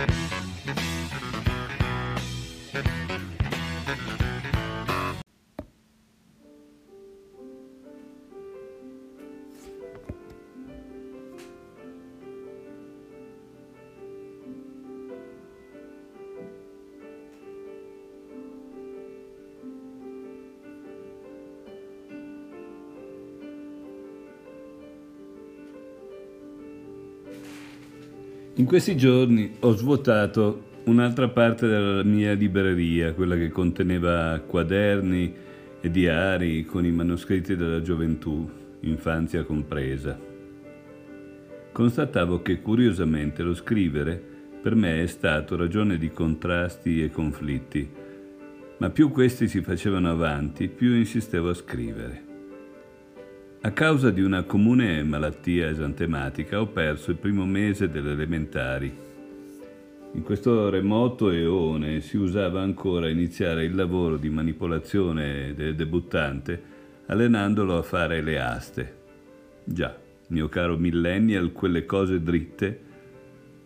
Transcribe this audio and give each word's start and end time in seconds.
Thank 0.00 0.14
you. 2.74 3.09
In 28.60 28.66
questi 28.66 28.94
giorni 28.94 29.56
ho 29.60 29.74
svuotato 29.74 30.82
un'altra 30.84 31.28
parte 31.28 31.66
della 31.66 32.02
mia 32.04 32.34
libreria, 32.34 33.14
quella 33.14 33.34
che 33.34 33.48
conteneva 33.48 34.38
quaderni 34.46 35.34
e 35.80 35.90
diari 35.90 36.66
con 36.66 36.84
i 36.84 36.90
manoscritti 36.90 37.56
della 37.56 37.80
gioventù, 37.80 38.46
infanzia 38.80 39.44
compresa. 39.44 40.20
Constatavo 41.72 42.42
che 42.42 42.60
curiosamente 42.60 43.42
lo 43.42 43.54
scrivere 43.54 44.22
per 44.60 44.74
me 44.74 45.04
è 45.04 45.06
stato 45.06 45.56
ragione 45.56 45.96
di 45.96 46.10
contrasti 46.10 47.02
e 47.02 47.10
conflitti, 47.10 47.88
ma 48.76 48.90
più 48.90 49.10
questi 49.10 49.48
si 49.48 49.62
facevano 49.62 50.10
avanti, 50.10 50.68
più 50.68 50.94
insistevo 50.94 51.48
a 51.48 51.54
scrivere. 51.54 52.29
A 53.62 53.72
causa 53.72 54.10
di 54.10 54.22
una 54.22 54.44
comune 54.44 55.02
malattia 55.02 55.68
esantematica 55.68 56.62
ho 56.62 56.68
perso 56.68 57.10
il 57.10 57.18
primo 57.18 57.44
mese 57.44 57.90
delle 57.90 58.12
elementari. 58.12 58.90
In 60.12 60.22
questo 60.22 60.70
remoto 60.70 61.30
eone 61.30 62.00
si 62.00 62.16
usava 62.16 62.62
ancora 62.62 63.10
iniziare 63.10 63.64
il 63.64 63.74
lavoro 63.74 64.16
di 64.16 64.30
manipolazione 64.30 65.52
del 65.54 65.74
debuttante 65.74 66.62
allenandolo 67.04 67.76
a 67.76 67.82
fare 67.82 68.22
le 68.22 68.40
aste. 68.40 68.96
Già, 69.62 69.94
mio 70.28 70.48
caro 70.48 70.78
millennial, 70.78 71.52
quelle 71.52 71.84
cose 71.84 72.22
dritte, 72.22 72.80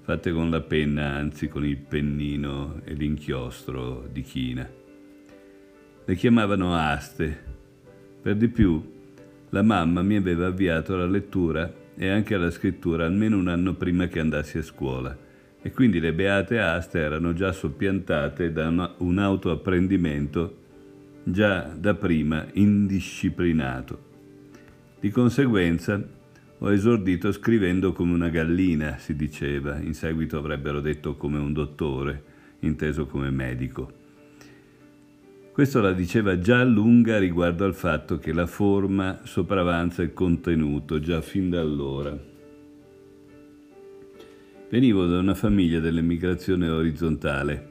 fatte 0.00 0.32
con 0.32 0.50
la 0.50 0.60
penna, 0.60 1.12
anzi 1.12 1.46
con 1.46 1.64
il 1.64 1.76
pennino 1.76 2.80
e 2.82 2.94
l'inchiostro 2.94 4.08
di 4.10 4.22
china. 4.22 4.68
Le 6.04 6.14
chiamavano 6.16 6.74
aste. 6.74 7.52
Per 8.20 8.34
di 8.34 8.48
più, 8.48 8.93
la 9.54 9.62
mamma 9.62 10.02
mi 10.02 10.16
aveva 10.16 10.46
avviato 10.46 10.94
alla 10.94 11.06
lettura 11.06 11.72
e 11.94 12.08
anche 12.08 12.34
alla 12.34 12.50
scrittura 12.50 13.06
almeno 13.06 13.38
un 13.38 13.46
anno 13.46 13.74
prima 13.74 14.08
che 14.08 14.18
andassi 14.18 14.58
a 14.58 14.62
scuola 14.62 15.16
e 15.62 15.70
quindi 15.70 16.00
le 16.00 16.12
beate 16.12 16.58
aste 16.58 16.98
erano 16.98 17.32
già 17.34 17.52
soppiantate 17.52 18.50
da 18.50 18.94
un 18.98 19.18
autoapprendimento 19.18 20.56
già 21.22 21.72
da 21.72 21.94
prima 21.94 22.44
indisciplinato. 22.54 24.02
Di 24.98 25.10
conseguenza 25.10 26.02
ho 26.58 26.72
esordito 26.72 27.30
scrivendo 27.30 27.92
come 27.92 28.12
una 28.12 28.30
gallina, 28.30 28.98
si 28.98 29.14
diceva, 29.14 29.78
in 29.78 29.94
seguito 29.94 30.36
avrebbero 30.36 30.80
detto 30.80 31.14
come 31.14 31.38
un 31.38 31.52
dottore, 31.52 32.24
inteso 32.60 33.06
come 33.06 33.30
medico. 33.30 34.02
Questo 35.54 35.80
la 35.80 35.92
diceva 35.92 36.40
già 36.40 36.64
lunga 36.64 37.16
riguardo 37.16 37.64
al 37.64 37.76
fatto 37.76 38.18
che 38.18 38.32
la 38.32 38.44
forma 38.44 39.20
sopravanza 39.22 40.02
il 40.02 40.12
contenuto 40.12 40.98
già 40.98 41.20
fin 41.20 41.48
da 41.48 41.60
allora. 41.60 42.18
Venivo 44.68 45.06
da 45.06 45.18
una 45.20 45.34
famiglia 45.34 45.78
dell'emigrazione 45.78 46.68
orizzontale 46.68 47.68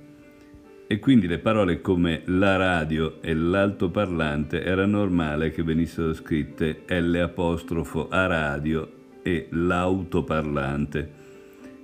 e 0.87 0.97
quindi 0.99 1.27
le 1.27 1.39
parole 1.39 1.81
come 1.81 2.21
la 2.27 2.55
radio 2.55 3.21
e 3.21 3.33
l'altoparlante 3.33 4.63
era 4.63 4.85
normale 4.85 5.51
che 5.51 5.61
venissero 5.61 6.13
scritte 6.13 6.83
L 6.87 7.33
a 8.07 8.25
radio 8.27 8.91
e 9.21 9.47
l'autoparlante 9.51 11.22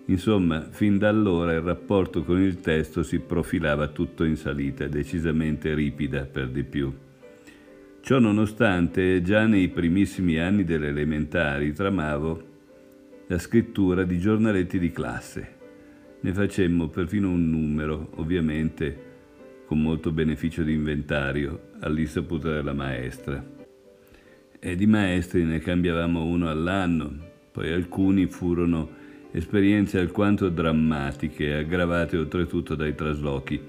Insomma, 0.10 0.68
fin 0.72 0.98
da 0.98 1.08
allora 1.08 1.54
il 1.54 1.62
rapporto 1.62 2.24
con 2.24 2.42
il 2.42 2.62
testo 2.62 3.04
si 3.04 3.20
profilava 3.20 3.90
tutto 3.90 4.24
in 4.24 4.38
salita, 4.38 4.88
decisamente 4.88 5.76
ripida 5.76 6.26
per 6.26 6.50
di 6.50 6.64
più. 6.64 6.92
Ciò 8.02 8.18
nonostante, 8.18 9.22
già 9.22 9.46
nei 9.46 9.68
primissimi 9.70 10.40
anni 10.40 10.64
delle 10.64 10.88
elementari 10.88 11.74
tramavo 11.74 12.48
la 13.28 13.38
scrittura 13.38 14.04
di 14.04 14.18
giornaletti 14.18 14.80
di 14.80 14.92
classe. 14.92 15.58
Ne 16.22 16.34
facemmo 16.34 16.88
perfino 16.88 17.30
un 17.30 17.48
numero, 17.48 18.10
ovviamente 18.16 19.08
con 19.68 19.80
molto 19.80 20.12
beneficio 20.12 20.64
di 20.64 20.74
inventario, 20.74 21.74
all'insaputa 21.82 22.52
della 22.52 22.74
maestra. 22.74 23.46
E 24.58 24.76
di 24.76 24.88
maestri 24.88 25.44
ne 25.44 25.60
cambiavamo 25.60 26.26
uno 26.26 26.50
all'anno, 26.50 27.16
poi 27.52 27.72
alcuni 27.72 28.26
furono 28.26 28.99
esperienze 29.32 30.00
alquanto 30.00 30.50
drammatiche, 30.50 31.56
aggravate 31.56 32.18
oltretutto 32.18 32.76
dai 32.76 32.96
traslochi, 32.96 33.62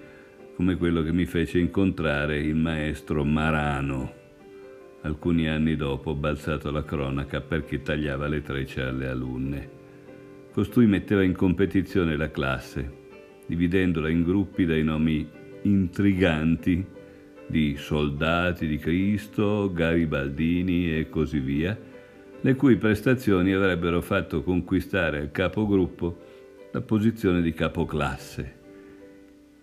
come 0.56 0.76
quello 0.76 1.03
che 1.03 1.12
mi 1.12 1.26
fece 1.26 1.59
incontrare 1.59 2.38
il 2.38 2.54
maestro 2.54 3.25
Marano, 3.25 4.12
alcuni 5.03 5.49
anni 5.49 5.76
dopo 5.76 6.15
balzato 6.15 6.69
alla 6.69 6.84
cronaca 6.84 7.41
perché 7.41 7.82
tagliava 7.82 8.26
le 8.26 8.43
trecce 8.43 8.82
alle 8.82 9.09
alunne. 9.09 9.78
Costui 10.53 10.87
metteva 10.87 11.22
in 11.22 11.34
competizione 11.34 12.16
la 12.16 12.31
classe, 12.31 12.99
dividendola 13.47 14.09
in 14.09 14.22
gruppi 14.22 14.65
dai 14.65 14.82
nomi 14.82 15.28
intriganti 15.62 16.84
di 17.47 17.76
soldati 17.76 18.66
di 18.66 18.78
Cristo, 18.78 19.70
garibaldini 19.72 20.97
e 20.97 21.09
così 21.09 21.38
via, 21.38 21.78
le 22.43 22.55
cui 22.55 22.77
prestazioni 22.77 23.53
avrebbero 23.53 24.01
fatto 24.01 24.43
conquistare 24.43 25.19
al 25.19 25.31
capogruppo 25.31 26.19
la 26.73 26.81
posizione 26.81 27.43
di 27.43 27.53
capoclasse. 27.53 28.59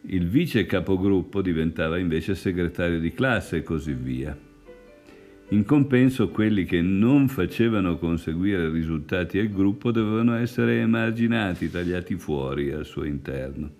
Il 0.09 0.27
vice 0.27 0.65
capogruppo 0.65 1.41
diventava 1.41 1.97
invece 1.97 2.35
segretario 2.35 2.99
di 2.99 3.11
classe 3.13 3.57
e 3.57 3.63
così 3.63 3.93
via. 3.93 4.37
In 5.49 5.63
compenso 5.63 6.29
quelli 6.29 6.65
che 6.65 6.81
non 6.81 7.29
facevano 7.29 7.97
conseguire 7.97 8.69
risultati 8.69 9.39
al 9.39 9.49
gruppo 9.49 9.91
dovevano 9.91 10.35
essere 10.35 10.79
emarginati, 10.79 11.71
tagliati 11.71 12.15
fuori 12.15 12.71
al 12.71 12.85
suo 12.85 13.05
interno. 13.05 13.71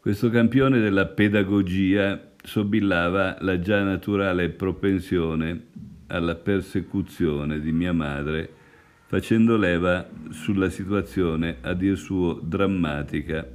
Questo 0.00 0.30
campione 0.30 0.80
della 0.80 1.06
pedagogia 1.06 2.32
sobillava 2.42 3.36
la 3.40 3.60
già 3.60 3.84
naturale 3.84 4.48
propensione 4.48 5.66
alla 6.12 6.34
persecuzione 6.34 7.58
di 7.58 7.72
mia 7.72 7.92
madre, 7.92 8.48
facendo 9.06 9.56
leva 9.56 10.06
sulla 10.30 10.68
situazione 10.68 11.56
a 11.62 11.72
dir 11.72 11.96
suo 11.96 12.34
drammatica 12.34 13.46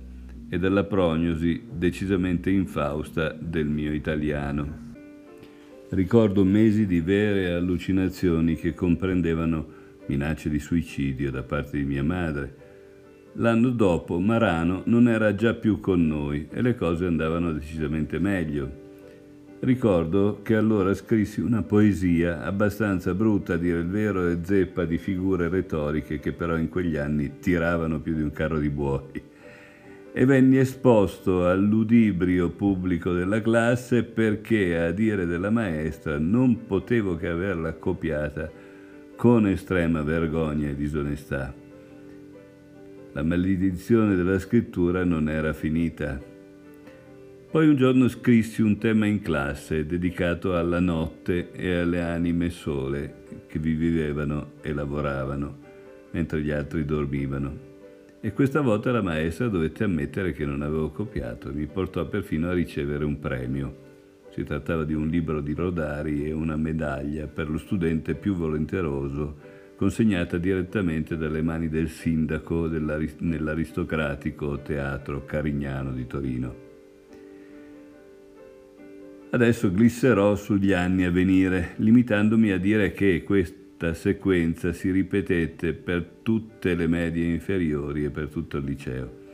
e 0.50 0.58
dalla 0.58 0.84
prognosi 0.84 1.64
decisamente 1.72 2.50
infausta 2.50 3.36
del 3.40 3.68
mio 3.68 3.94
italiano. 3.94 4.86
Ricordo 5.90 6.44
mesi 6.44 6.86
di 6.86 7.00
vere 7.00 7.52
allucinazioni 7.52 8.56
che 8.56 8.74
comprendevano 8.74 9.76
minacce 10.08 10.50
di 10.50 10.60
suicidio 10.60 11.32
da 11.32 11.44
parte 11.44 11.78
di 11.78 11.86
mia 11.86 12.04
madre. 12.04 12.66
L'anno 13.34 13.70
dopo 13.70 14.20
Marano 14.20 14.82
non 14.86 15.08
era 15.08 15.36
già 15.36 15.54
più 15.54 15.80
con 15.80 16.08
noi 16.08 16.48
e 16.50 16.62
le 16.62 16.76
cose 16.76 17.06
andavano 17.06 17.52
decisamente 17.52 18.20
meglio. 18.20 18.87
Ricordo 19.60 20.42
che 20.44 20.56
allora 20.56 20.94
scrissi 20.94 21.42
una 21.42 21.64
poesia 21.64 22.44
abbastanza 22.44 23.14
brutta 23.16 23.54
a 23.54 23.58
dire 23.58 23.80
il 23.80 23.88
vero 23.88 24.28
e 24.28 24.38
zeppa 24.44 24.86
di 24.86 24.98
figure 24.98 25.50
retoriche 25.50 26.20
che 26.20 26.32
però 26.32 26.58
in 26.58 26.70
quegli 26.70 26.96
anni 26.96 27.40
tiravano 27.40 28.00
più 28.00 28.14
di 28.14 28.22
un 28.22 28.32
carro 28.32 28.60
di 28.60 28.70
buoi 28.70 29.36
e 30.14 30.26
venni 30.26 30.58
esposto 30.58 31.46
al 31.46 31.62
ludibrio 31.62 32.50
pubblico 32.50 33.14
della 33.14 33.40
classe 33.40 34.04
perché, 34.04 34.76
a 34.76 34.92
dire 34.92 35.28
della 35.28 35.52
maestra, 35.52 36.18
non 36.18 36.66
potevo 36.66 37.16
che 37.16 37.28
averla 37.28 37.74
copiata 37.74 38.50
con 39.16 39.48
estrema 39.48 40.02
vergogna 40.02 40.70
e 40.70 40.76
disonestà. 40.76 41.54
La 43.14 43.22
maledizione 43.22 44.16
della 44.16 44.40
scrittura 44.40 45.04
non 45.04 45.30
era 45.30 45.54
finita. 45.54 46.20
Poi 47.50 47.66
un 47.66 47.78
giorno 47.78 48.10
scrissi 48.10 48.62
un 48.62 48.78
tema 48.78 49.06
in 49.06 49.22
classe 49.22 49.86
dedicato 49.86 50.58
alla 50.58 50.82
notte 50.82 51.54
e 51.54 51.76
alle 51.76 52.02
anime 52.02 52.50
sole 52.50 53.46
che 53.48 53.58
vi 53.58 53.74
vivevano 53.74 54.56
e 54.62 54.74
lavoravano, 54.74 55.58
mentre 56.12 56.42
gli 56.42 56.52
altri 56.52 56.84
dormivano. 56.84 57.58
E 58.20 58.34
questa 58.34 58.60
volta 58.60 58.92
la 58.92 59.02
maestra 59.02 59.48
dovette 59.48 59.86
ammettere 59.86 60.34
che 60.34 60.46
non 60.46 60.62
avevo 60.62 60.90
copiato 60.90 61.48
e 61.50 61.54
mi 61.54 61.68
portò 61.68 62.06
perfino 62.06 62.50
a 62.50 62.54
ricevere 62.54 63.06
un 63.06 63.18
premio. 63.18 63.86
Si 64.34 64.44
trattava 64.44 64.84
di 64.84 64.94
un 64.94 65.08
libro 65.08 65.40
di 65.40 65.54
Rodari 65.54 66.26
e 66.26 66.34
una 66.34 66.58
medaglia 66.58 67.28
per 67.28 67.50
lo 67.50 67.58
studente 67.58 68.14
più 68.16 68.36
volenteroso 68.36 69.56
consegnata 69.78 70.38
direttamente 70.38 71.16
dalle 71.16 71.42
mani 71.42 71.70
del 71.70 71.88
sindaco 71.88 72.68
nell'aristocratico 72.68 74.60
teatro 74.60 75.24
Carignano 75.24 75.94
di 75.94 76.06
Torino. 76.06 76.67
Adesso 79.30 79.74
glisserò 79.74 80.36
sugli 80.36 80.72
anni 80.72 81.04
a 81.04 81.12
venire, 81.12 81.74
limitandomi 81.78 82.52
a 82.52 82.58
dire 82.58 82.94
che 82.94 83.24
questa 83.24 83.94
sequenza 83.94 84.72
si 84.72 84.90
ripetette 84.90 85.74
per 85.74 86.20
tutte 86.24 86.76
le 86.76 86.88
medie 86.88 87.26
inferiori 87.26 88.06
e 88.06 88.10
per 88.10 88.30
tutto 88.30 88.56
il 88.58 88.64
liceo. 88.64 89.26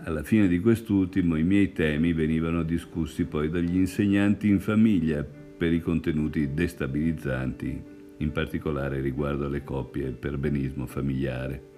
Alla 0.00 0.22
fine 0.22 0.46
di 0.46 0.60
quest'ultimo 0.60 1.36
i 1.36 1.42
miei 1.42 1.72
temi 1.72 2.12
venivano 2.12 2.62
discussi 2.62 3.24
poi 3.24 3.48
dagli 3.48 3.76
insegnanti 3.76 4.48
in 4.48 4.60
famiglia 4.60 5.24
per 5.24 5.72
i 5.72 5.80
contenuti 5.80 6.52
destabilizzanti, 6.52 7.82
in 8.18 8.30
particolare 8.30 9.00
riguardo 9.00 9.46
alle 9.46 9.64
coppie 9.64 10.04
e 10.04 10.08
il 10.08 10.16
perbenismo 10.16 10.84
familiare. 10.84 11.75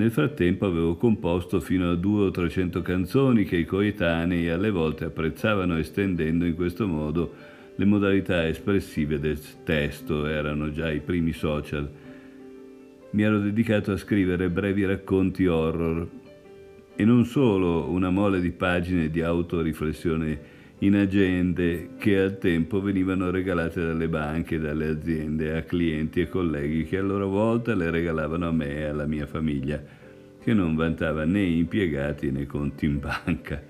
Nel 0.00 0.12
frattempo 0.12 0.64
avevo 0.64 0.96
composto 0.96 1.60
fino 1.60 1.90
a 1.90 1.94
due 1.94 2.24
o 2.24 2.30
trecento 2.30 2.80
canzoni 2.80 3.44
che 3.44 3.56
i 3.56 3.66
coetanei 3.66 4.48
alle 4.48 4.70
volte 4.70 5.04
apprezzavano 5.04 5.76
estendendo 5.76 6.46
in 6.46 6.54
questo 6.54 6.86
modo 6.88 7.34
le 7.74 7.84
modalità 7.84 8.48
espressive 8.48 9.20
del 9.20 9.38
testo, 9.62 10.24
erano 10.24 10.72
già 10.72 10.90
i 10.90 11.00
primi 11.00 11.34
social. 11.34 11.86
Mi 13.10 13.22
ero 13.22 13.40
dedicato 13.40 13.92
a 13.92 13.98
scrivere 13.98 14.48
brevi 14.48 14.86
racconti 14.86 15.46
horror 15.46 16.08
e 16.96 17.04
non 17.04 17.26
solo 17.26 17.90
una 17.90 18.08
mole 18.08 18.40
di 18.40 18.52
pagine 18.52 19.10
di 19.10 19.20
autoriflessione 19.20 20.40
in 20.82 20.96
agende 20.96 21.90
che 21.98 22.18
al 22.18 22.38
tempo 22.38 22.80
venivano 22.80 23.30
regalate 23.30 23.84
dalle 23.84 24.08
banche 24.08 24.58
dalle 24.58 24.88
aziende 24.88 25.56
a 25.56 25.62
clienti 25.62 26.22
e 26.22 26.28
colleghi 26.28 26.84
che 26.84 26.96
a 26.96 27.02
loro 27.02 27.28
volta 27.28 27.74
le 27.74 27.90
regalavano 27.90 28.48
a 28.48 28.52
me 28.52 28.76
e 28.76 28.84
alla 28.84 29.06
mia 29.06 29.26
famiglia, 29.26 29.82
che 30.42 30.54
non 30.54 30.74
vantava 30.74 31.24
né 31.24 31.42
impiegati 31.42 32.30
né 32.30 32.46
conti 32.46 32.86
in 32.86 32.98
banca. 32.98 33.62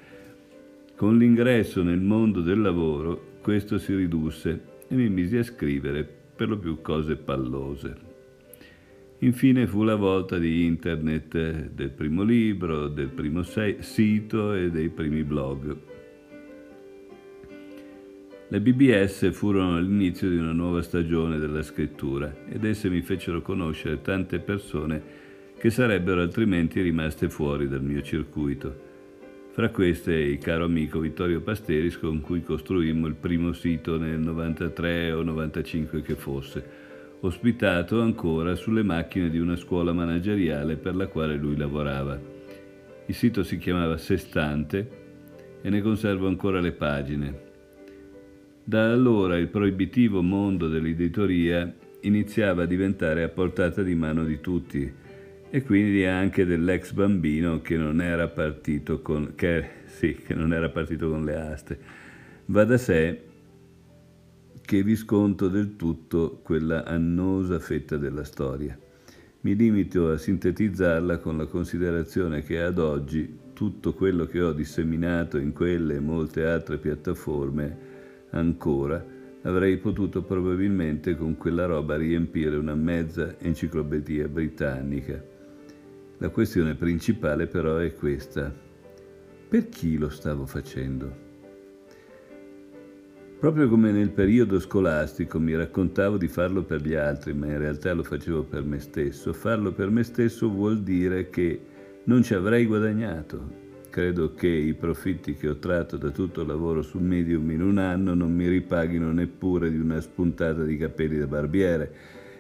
Con 0.95 1.19
l'ingresso 1.19 1.83
nel 1.83 2.01
mondo 2.01 2.43
del 2.43 2.61
lavoro 2.61 3.39
questo 3.41 3.79
si 3.79 3.95
ridusse 3.95 4.61
e 4.87 4.95
mi 4.95 5.09
misi 5.09 5.37
a 5.37 5.43
scrivere 5.43 6.09
per 6.37 6.49
lo 6.49 6.59
più 6.59 6.81
cose 6.81 7.17
pallose. 7.17 8.09
Infine 9.19 9.67
fu 9.67 9.83
la 9.83 9.97
volta 9.97 10.39
di 10.39 10.65
internet, 10.65 11.71
del 11.71 11.91
primo 11.91 12.23
libro, 12.23 12.87
del 12.87 13.09
primo 13.09 13.43
sito 13.43 14.55
e 14.55 14.71
dei 14.71 14.89
primi 14.91 15.25
blog. 15.25 15.90
Le 18.53 18.61
BBS 18.61 19.31
furono 19.31 19.79
l'inizio 19.79 20.29
di 20.29 20.37
una 20.37 20.51
nuova 20.51 20.83
stagione 20.83 21.39
della 21.39 21.63
scrittura 21.63 22.35
ed 22.49 22.65
esse 22.65 22.91
mi 22.91 23.01
fecero 23.01 23.43
conoscere 23.43 24.03
tante 24.03 24.41
persone 24.41 25.01
che 25.57 25.71
sarebbero 25.71 26.21
altrimenti 26.21 26.81
rimaste 26.81 27.29
fuori 27.29 27.69
dal 27.69 27.85
mio 27.85 28.03
circuito. 28.03 28.89
Fra 29.53 29.71
queste 29.71 30.15
il 30.15 30.39
caro 30.39 30.65
amico 30.65 30.99
Vittorio 30.99 31.41
Pasteris 31.43 31.97
con 31.97 32.21
cui 32.21 32.43
costruimmo 32.43 33.07
il 33.07 33.15
primo 33.15 33.53
sito 33.53 33.97
nel 33.99 34.19
93 34.19 35.13
o 35.13 35.23
95 35.23 36.03
che 36.03 36.17
fosse, 36.17 36.65
ospitato 37.21 38.01
ancora 38.01 38.57
sulle 38.57 38.83
macchine 38.83 39.31
di 39.31 39.39
una 39.39 39.55
scuola 39.55 39.93
manageriale 39.93 40.75
per 40.75 40.97
la 40.97 41.07
quale 41.07 41.37
lui 41.37 41.57
lavorava. 41.57 42.21
Il 43.07 43.15
sito 43.15 43.45
si 43.45 43.59
chiamava 43.59 43.97
Sestante 43.97 44.91
e 45.63 45.71
ne 45.71 45.81
conservo 45.81 46.27
ancora 46.27 46.59
le 46.59 46.73
pagine. 46.73 47.50
Da 48.71 48.93
allora 48.93 49.37
il 49.37 49.49
proibitivo 49.49 50.23
mondo 50.23 50.69
dell'editoria 50.69 51.75
iniziava 52.03 52.63
a 52.63 52.67
diventare 52.67 53.25
a 53.25 53.29
portata 53.29 53.83
di 53.83 53.97
mano 53.97 54.23
di 54.25 54.39
tutti 54.41 54.89
e 55.51 55.63
quindi 55.65 56.05
anche 56.05 56.47
dell'ex 56.47 56.93
bambino 56.93 57.63
che 57.63 57.77
non 57.77 58.01
era 58.01 58.29
partito 58.29 59.03
con, 59.03 59.33
che, 59.35 59.69
sì, 59.87 60.15
che 60.25 60.35
non 60.35 60.53
era 60.53 60.69
partito 60.69 61.11
con 61.11 61.25
le 61.25 61.35
aste. 61.35 61.79
Va 62.45 62.63
da 62.63 62.79
sé 62.79 63.23
che 64.65 64.85
vi 64.85 64.95
sconto 64.95 65.49
del 65.49 65.75
tutto 65.75 66.39
quella 66.41 66.85
annosa 66.85 67.59
fetta 67.59 67.97
della 67.97 68.23
storia. 68.23 68.79
Mi 69.41 69.57
limito 69.57 70.13
a 70.13 70.17
sintetizzarla 70.17 71.19
con 71.19 71.37
la 71.37 71.47
considerazione 71.47 72.45
che 72.45 72.63
ad 72.63 72.79
oggi 72.79 73.37
tutto 73.53 73.95
quello 73.95 74.27
che 74.27 74.41
ho 74.41 74.53
disseminato 74.53 75.39
in 75.39 75.53
quelle 75.53 75.97
e 75.97 76.01
molte 76.01 76.45
altre 76.45 76.79
piattaforme 76.79 77.90
ancora, 78.31 79.05
avrei 79.43 79.79
potuto 79.79 80.23
probabilmente 80.23 81.17
con 81.17 81.37
quella 81.37 81.67
roba 81.67 81.97
riempire 81.97 82.57
una 82.57 82.75
mezza 82.75 83.39
enciclopedia 83.39 84.29
britannica. 84.29 85.23
La 86.19 86.29
questione 86.29 86.75
principale 86.75 87.47
però 87.47 87.77
è 87.77 87.95
questa. 87.95 88.53
Per 89.49 89.69
chi 89.69 89.97
lo 89.97 90.11
stavo 90.11 90.47
facendo? 90.47 91.29
Proprio 93.41 93.71
come 93.71 93.91
nel 93.91 94.11
periodo 94.11 94.61
scolastico 94.61 95.41
mi 95.41 95.57
raccontavo 95.57 96.19
di 96.19 96.29
farlo 96.29 96.63
per 96.63 96.83
gli 96.83 96.95
altri, 96.95 97.33
ma 97.33 97.47
in 97.47 97.57
realtà 97.57 97.95
lo 97.95 98.03
facevo 98.03 98.45
per 98.45 98.65
me 98.65 98.79
stesso. 98.81 99.33
Farlo 99.33 99.73
per 99.73 99.89
me 99.89 100.03
stesso 100.03 100.51
vuol 100.51 100.83
dire 100.83 101.31
che 101.31 101.59
non 102.05 102.23
ci 102.23 102.35
avrei 102.35 102.67
guadagnato, 102.67 103.70
Credo 103.91 104.35
che 104.35 104.47
i 104.47 104.73
profitti 104.75 105.35
che 105.35 105.49
ho 105.49 105.57
tratto 105.57 105.97
da 105.97 106.11
tutto 106.11 106.43
il 106.43 106.47
lavoro 106.47 106.81
sul 106.81 107.03
medium 107.03 107.51
in 107.51 107.61
un 107.61 107.77
anno 107.79 108.15
non 108.15 108.33
mi 108.33 108.47
ripaghino 108.47 109.11
neppure 109.11 109.69
di 109.69 109.81
una 109.81 110.01
spuntata 110.01 110.63
di 110.63 110.77
capelli 110.77 111.19
da 111.19 111.27
barbiere 111.27 111.93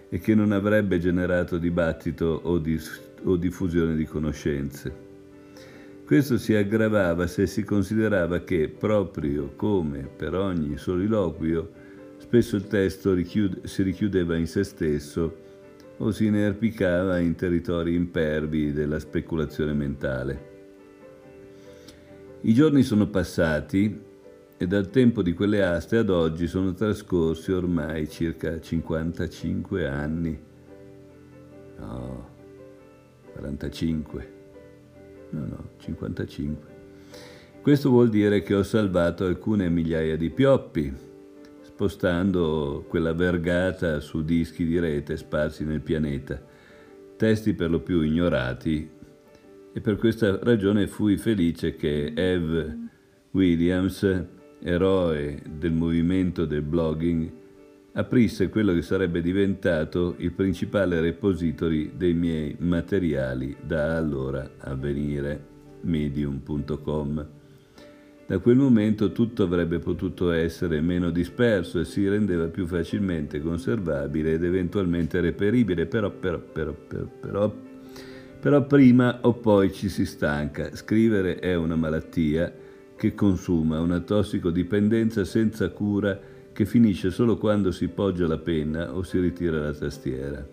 e 0.08 0.20
che 0.20 0.36
non 0.36 0.52
avrebbe 0.52 1.00
generato 1.00 1.58
dibattito 1.58 2.40
o, 2.44 2.58
dis- 2.58 3.00
o 3.24 3.34
diffusione 3.34 3.96
di 3.96 4.04
conoscenze. 4.04 5.08
Questo 6.04 6.38
si 6.38 6.54
aggravava 6.54 7.26
se 7.26 7.48
si 7.48 7.64
considerava 7.64 8.44
che, 8.44 8.68
proprio 8.68 9.52
come 9.56 10.08
per 10.16 10.36
ogni 10.36 10.76
soliloquio, 10.76 11.68
spesso 12.18 12.54
il 12.54 12.68
testo 12.68 13.12
richiude- 13.12 13.66
si 13.66 13.82
richiudeva 13.82 14.36
in 14.36 14.46
se 14.46 14.62
stesso 14.62 15.36
o 15.96 16.12
si 16.12 16.26
inerpicava 16.26 17.18
in 17.18 17.34
territori 17.34 17.96
impervi 17.96 18.72
della 18.72 19.00
speculazione 19.00 19.72
mentale. 19.72 20.59
I 22.42 22.54
giorni 22.54 22.82
sono 22.82 23.06
passati 23.06 24.00
e 24.56 24.66
dal 24.66 24.88
tempo 24.88 25.20
di 25.22 25.34
quelle 25.34 25.62
aste 25.62 25.98
ad 25.98 26.08
oggi 26.08 26.46
sono 26.46 26.72
trascorsi 26.72 27.52
ormai 27.52 28.08
circa 28.08 28.58
55 28.58 29.86
anni. 29.86 30.40
No, 31.76 32.28
45. 33.34 34.32
No, 35.30 35.40
no, 35.40 35.68
55. 35.80 36.68
Questo 37.60 37.90
vuol 37.90 38.08
dire 38.08 38.40
che 38.40 38.54
ho 38.54 38.62
salvato 38.62 39.26
alcune 39.26 39.68
migliaia 39.68 40.16
di 40.16 40.30
pioppi, 40.30 40.94
spostando 41.60 42.86
quella 42.88 43.12
vergata 43.12 44.00
su 44.00 44.24
dischi 44.24 44.64
di 44.64 44.78
rete 44.78 45.18
sparsi 45.18 45.66
nel 45.66 45.82
pianeta, 45.82 46.42
testi 47.16 47.52
per 47.52 47.68
lo 47.68 47.80
più 47.80 48.00
ignorati 48.00 48.98
e 49.72 49.80
per 49.80 49.96
questa 49.96 50.38
ragione 50.42 50.86
fui 50.86 51.16
felice 51.16 51.76
che 51.76 52.12
Ev 52.14 52.76
Williams, 53.30 54.24
eroe 54.62 55.42
del 55.48 55.72
movimento 55.72 56.44
del 56.44 56.62
blogging, 56.62 57.30
aprisse 57.92 58.48
quello 58.48 58.72
che 58.72 58.82
sarebbe 58.82 59.20
diventato 59.20 60.14
il 60.18 60.32
principale 60.32 61.00
repository 61.00 61.92
dei 61.96 62.14
miei 62.14 62.56
materiali 62.58 63.56
da 63.64 63.96
allora 63.96 64.48
a 64.58 64.74
venire, 64.74 65.46
medium.com. 65.82 67.28
Da 68.26 68.38
quel 68.38 68.56
momento 68.56 69.10
tutto 69.10 69.42
avrebbe 69.42 69.80
potuto 69.80 70.30
essere 70.30 70.80
meno 70.80 71.10
disperso 71.10 71.80
e 71.80 71.84
si 71.84 72.08
rendeva 72.08 72.46
più 72.46 72.64
facilmente 72.66 73.40
conservabile 73.40 74.34
ed 74.34 74.44
eventualmente 74.44 75.20
reperibile, 75.20 75.86
però, 75.86 76.10
però, 76.10 76.38
però, 76.38 76.72
però, 76.72 77.06
però 77.20 77.52
però 78.40 78.64
prima 78.64 79.18
o 79.22 79.34
poi 79.34 79.72
ci 79.72 79.88
si 79.88 80.06
stanca. 80.06 80.74
Scrivere 80.74 81.38
è 81.38 81.54
una 81.54 81.76
malattia 81.76 82.52
che 82.96 83.14
consuma, 83.14 83.80
una 83.80 84.00
tossicodipendenza 84.00 85.24
senza 85.24 85.68
cura 85.70 86.18
che 86.52 86.64
finisce 86.64 87.10
solo 87.10 87.36
quando 87.36 87.70
si 87.70 87.88
poggia 87.88 88.26
la 88.26 88.38
penna 88.38 88.94
o 88.94 89.02
si 89.02 89.20
ritira 89.20 89.60
la 89.60 89.72
tastiera. 89.72 90.46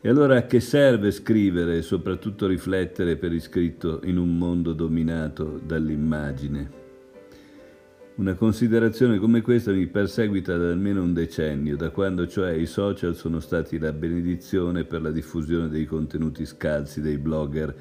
E 0.00 0.08
allora 0.08 0.36
a 0.36 0.46
che 0.46 0.60
serve 0.60 1.10
scrivere 1.10 1.78
e 1.78 1.82
soprattutto 1.82 2.46
riflettere 2.46 3.16
per 3.16 3.32
iscritto 3.32 4.00
in 4.04 4.18
un 4.18 4.36
mondo 4.36 4.72
dominato 4.72 5.58
dall'immagine? 5.64 6.83
Una 8.16 8.34
considerazione 8.34 9.18
come 9.18 9.40
questa 9.40 9.72
mi 9.72 9.88
perseguita 9.88 10.56
da 10.56 10.70
almeno 10.70 11.02
un 11.02 11.12
decennio, 11.12 11.74
da 11.74 11.90
quando 11.90 12.28
cioè 12.28 12.52
i 12.52 12.64
social 12.64 13.16
sono 13.16 13.40
stati 13.40 13.76
la 13.76 13.92
benedizione 13.92 14.84
per 14.84 15.02
la 15.02 15.10
diffusione 15.10 15.68
dei 15.68 15.84
contenuti 15.84 16.46
scalzi 16.46 17.00
dei 17.00 17.18
blogger, 17.18 17.74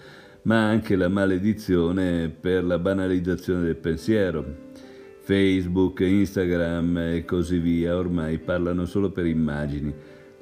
ma 0.44 0.68
anche 0.68 0.96
la 0.96 1.08
maledizione 1.08 2.30
per 2.30 2.64
la 2.64 2.80
banalizzazione 2.80 3.62
del 3.64 3.76
pensiero. 3.76 4.44
Facebook, 5.20 6.00
Instagram 6.00 6.98
e 6.98 7.26
così 7.26 7.60
via 7.60 7.96
ormai 7.96 8.40
parlano 8.40 8.86
solo 8.86 9.12
per 9.12 9.28
immagini. 9.28 9.94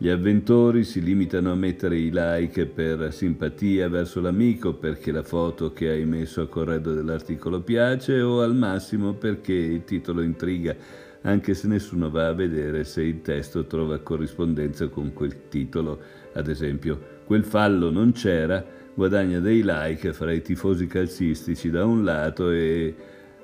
Gli 0.01 0.10
avventori 0.10 0.84
si 0.84 1.00
limitano 1.00 1.51
a 1.51 1.55
mettere 1.55 1.96
i 1.96 2.10
like 2.12 2.65
per 2.65 3.13
simpatia 3.13 3.88
verso 3.88 4.20
l'amico 4.20 4.74
perché 4.74 5.12
la 5.12 5.22
foto 5.22 5.74
che 5.74 5.89
hai 5.89 6.05
messo 6.05 6.41
a 6.41 6.48
corredo 6.48 6.96
dell'articolo 6.96 7.62
piace 7.62 8.20
o 8.20 8.41
al 8.41 8.55
massimo 8.55 9.13
perché 9.13 9.53
il 9.53 9.84
titolo 9.84 10.24
intriga, 10.24 10.75
anche 11.22 11.53
se 11.53 11.67
nessuno 11.67 12.10
va 12.10 12.29
a 12.29 12.34
vedere 12.34 12.84
se 12.84 13.03
il 13.03 13.22
testo 13.22 13.67
trova 13.67 14.00
corrispondenza 14.00 14.88
con 14.88 15.13
quel 15.13 15.48
titolo. 15.50 16.00
Ad 16.34 16.48
esempio, 16.48 17.00
quel 17.24 17.43
fallo 17.43 17.91
non 17.91 18.12
c'era, 18.12 18.65
guadagna 18.96 19.39
dei 19.39 19.62
like 19.63 20.13
fra 20.13 20.31
i 20.31 20.41
tifosi 20.41 20.88
calcistici 20.88 21.70
da 21.70 21.86
un 21.86 22.03
lato 22.03 22.50
e 22.50 22.96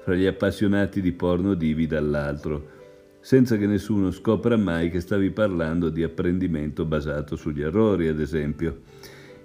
fra 0.04 0.16
gli 0.16 0.26
appassionati 0.26 1.02
di 1.02 1.12
porno 1.12 1.54
divi 1.54 1.86
dall'altro 1.86 2.77
senza 3.28 3.58
che 3.58 3.68
nessuno 3.68 4.10
scopra 4.12 4.56
mai 4.56 4.90
che 4.90 5.02
stavi 5.02 5.32
parlando 5.32 5.90
di 5.90 6.02
apprendimento 6.02 6.86
basato 6.86 7.36
sugli 7.36 7.62
errori, 7.62 8.08
ad 8.08 8.22
esempio. 8.22 8.84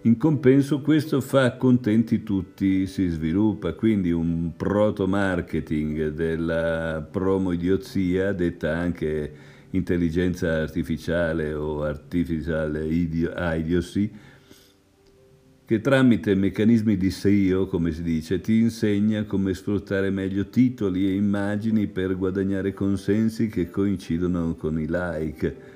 In 0.03 0.17
compenso 0.19 0.81
questo 0.81 1.21
fa 1.21 1.57
contenti 1.57 2.23
tutti, 2.23 2.87
si 2.87 3.09
sviluppa 3.09 3.73
quindi 3.73 4.13
un 4.13 4.53
proto-marketing 4.57 6.11
della 6.11 7.05
promo-idiozia, 7.11 8.33
detta 8.33 8.73
anche 8.73 9.33
intelligenza 9.71 10.61
artificiale 10.61 11.53
o 11.53 11.83
artificial 11.83 12.87
idiocy, 12.89 14.13
che 15.65 15.81
tramite 15.81 16.35
meccanismi 16.35 16.97
di 16.97 17.11
SEO, 17.11 17.67
come 17.67 17.93
si 17.93 18.03
dice, 18.03 18.41
ti 18.41 18.59
insegna 18.59 19.25
come 19.25 19.55
sfruttare 19.55 20.11
meglio 20.11 20.49
titoli 20.49 21.07
e 21.07 21.15
immagini 21.15 21.87
per 21.87 22.17
guadagnare 22.17 22.75
consensi 22.75 23.49
che 23.49 23.71
coincidono 23.71 24.55
con 24.57 24.79
i 24.79 24.87
like. 24.89 25.71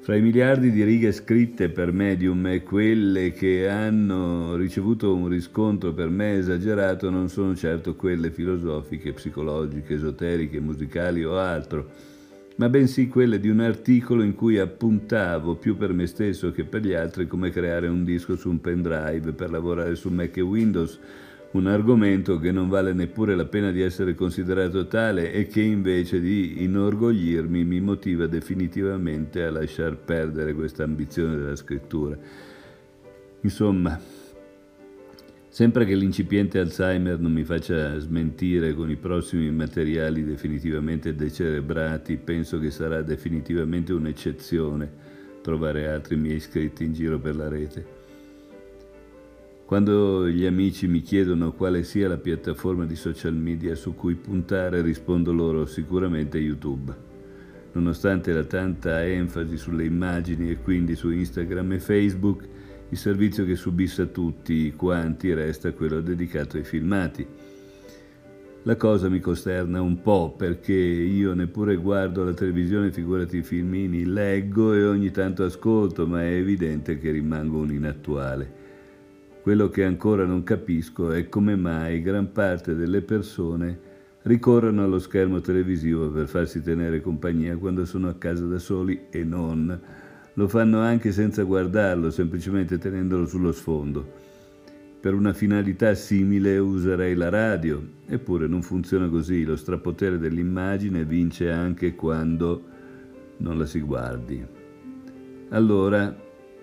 Fra 0.00 0.16
i 0.16 0.22
miliardi 0.22 0.70
di 0.70 0.82
righe 0.84 1.12
scritte 1.12 1.68
per 1.68 1.92
Medium 1.92 2.46
e 2.46 2.62
quelle 2.62 3.32
che 3.32 3.68
hanno 3.68 4.56
ricevuto 4.56 5.14
un 5.14 5.28
riscontro 5.28 5.92
per 5.92 6.08
me 6.08 6.38
esagerato 6.38 7.10
non 7.10 7.28
sono 7.28 7.54
certo 7.54 7.94
quelle 7.94 8.30
filosofiche, 8.30 9.12
psicologiche, 9.12 9.94
esoteriche, 9.94 10.60
musicali 10.60 11.22
o 11.24 11.36
altro 11.36 12.16
ma 12.58 12.68
bensì 12.68 13.06
quelle 13.06 13.38
di 13.38 13.48
un 13.48 13.60
articolo 13.60 14.22
in 14.24 14.34
cui 14.34 14.58
appuntavo 14.58 15.54
più 15.54 15.76
per 15.76 15.92
me 15.92 16.06
stesso 16.06 16.50
che 16.50 16.64
per 16.64 16.82
gli 16.82 16.92
altri 16.92 17.28
come 17.28 17.50
creare 17.50 17.86
un 17.86 18.02
disco 18.02 18.34
su 18.34 18.50
un 18.50 18.60
pendrive 18.60 19.32
per 19.32 19.50
lavorare 19.50 19.94
su 19.94 20.08
Mac 20.08 20.36
e 20.36 20.40
Windows, 20.40 20.98
un 21.52 21.66
argomento 21.68 22.40
che 22.40 22.50
non 22.50 22.68
vale 22.68 22.92
neppure 22.92 23.36
la 23.36 23.44
pena 23.44 23.70
di 23.70 23.80
essere 23.80 24.16
considerato 24.16 24.88
tale 24.88 25.32
e 25.32 25.46
che 25.46 25.60
invece 25.60 26.20
di 26.20 26.64
inorgoglirmi 26.64 27.64
mi 27.64 27.80
motiva 27.80 28.26
definitivamente 28.26 29.44
a 29.44 29.52
lasciar 29.52 29.96
perdere 29.96 30.52
questa 30.52 30.82
ambizione 30.82 31.36
della 31.36 31.56
scrittura. 31.56 32.18
Insomma, 33.42 33.98
Sempre 35.50 35.86
che 35.86 35.94
l'incipiente 35.94 36.58
Alzheimer 36.58 37.18
non 37.18 37.32
mi 37.32 37.42
faccia 37.42 37.98
smentire 37.98 38.74
con 38.74 38.90
i 38.90 38.96
prossimi 38.96 39.50
materiali 39.50 40.22
definitivamente 40.22 41.14
decerebrati, 41.14 42.16
penso 42.16 42.58
che 42.58 42.70
sarà 42.70 43.00
definitivamente 43.02 43.92
un'eccezione 43.92 45.16
trovare 45.40 45.88
altri 45.88 46.16
miei 46.16 46.40
scritti 46.40 46.84
in 46.84 46.92
giro 46.92 47.18
per 47.18 47.34
la 47.34 47.48
rete. 47.48 47.96
Quando 49.64 50.28
gli 50.28 50.44
amici 50.44 50.86
mi 50.86 51.00
chiedono 51.00 51.52
quale 51.52 51.82
sia 51.82 52.08
la 52.08 52.18
piattaforma 52.18 52.84
di 52.84 52.96
social 52.96 53.34
media 53.34 53.74
su 53.74 53.94
cui 53.94 54.14
puntare, 54.14 54.82
rispondo 54.82 55.32
loro 55.32 55.66
sicuramente 55.66 56.38
YouTube. 56.38 56.94
Nonostante 57.72 58.32
la 58.32 58.44
tanta 58.44 59.04
enfasi 59.04 59.56
sulle 59.56 59.84
immagini 59.84 60.50
e 60.50 60.58
quindi 60.58 60.94
su 60.94 61.10
Instagram 61.10 61.72
e 61.72 61.80
Facebook, 61.80 62.48
il 62.90 62.96
servizio 62.96 63.44
che 63.44 63.54
subisse 63.54 64.02
a 64.02 64.06
tutti 64.06 64.72
quanti 64.74 65.32
resta 65.34 65.72
quello 65.72 66.00
dedicato 66.00 66.56
ai 66.56 66.64
filmati. 66.64 67.26
La 68.62 68.76
cosa 68.76 69.08
mi 69.08 69.20
costerna 69.20 69.80
un 69.80 70.00
po' 70.00 70.34
perché 70.36 70.72
io 70.72 71.32
neppure 71.34 71.76
guardo 71.76 72.24
la 72.24 72.34
televisione, 72.34 72.92
figurati 72.92 73.38
i 73.38 73.42
filmini, 73.42 74.04
leggo 74.04 74.74
e 74.74 74.84
ogni 74.84 75.10
tanto 75.10 75.44
ascolto, 75.44 76.06
ma 76.06 76.22
è 76.22 76.32
evidente 76.32 76.98
che 76.98 77.10
rimango 77.10 77.58
un 77.58 77.72
inattuale. 77.72 78.66
Quello 79.42 79.68
che 79.68 79.84
ancora 79.84 80.24
non 80.24 80.42
capisco 80.42 81.12
è 81.12 81.28
come 81.28 81.56
mai 81.56 82.02
gran 82.02 82.32
parte 82.32 82.74
delle 82.74 83.00
persone 83.00 83.86
ricorrono 84.22 84.84
allo 84.84 84.98
schermo 84.98 85.40
televisivo 85.40 86.10
per 86.10 86.26
farsi 86.26 86.62
tenere 86.62 87.00
compagnia 87.00 87.56
quando 87.56 87.84
sono 87.86 88.08
a 88.08 88.14
casa 88.14 88.44
da 88.44 88.58
soli 88.58 89.06
e 89.10 89.24
non 89.24 89.80
lo 90.38 90.46
fanno 90.46 90.78
anche 90.78 91.10
senza 91.10 91.42
guardarlo, 91.42 92.10
semplicemente 92.10 92.78
tenendolo 92.78 93.26
sullo 93.26 93.50
sfondo. 93.50 94.06
Per 95.00 95.12
una 95.12 95.32
finalità 95.32 95.94
simile 95.94 96.58
userei 96.58 97.16
la 97.16 97.28
radio, 97.28 97.82
eppure 98.06 98.46
non 98.46 98.62
funziona 98.62 99.08
così, 99.08 99.42
lo 99.42 99.56
strapotere 99.56 100.16
dell'immagine 100.16 101.04
vince 101.04 101.50
anche 101.50 101.96
quando 101.96 102.62
non 103.38 103.58
la 103.58 103.66
si 103.66 103.80
guardi. 103.80 104.46
Allora, 105.48 106.16